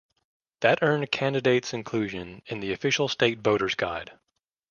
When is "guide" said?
3.75-4.11